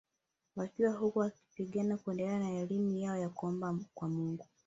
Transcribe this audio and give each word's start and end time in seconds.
Wakiwa 0.55 0.91
huko 0.93 1.19
wapiganaji 1.19 2.03
huendelea 2.05 2.39
na 2.39 2.51
elimu 2.51 2.97
yao 2.97 3.17
na 3.17 3.29
kuomba 3.29 3.79
kwa 3.93 4.09
Mungu 4.09 4.45